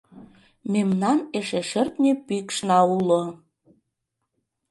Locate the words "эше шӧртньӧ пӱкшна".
1.37-2.79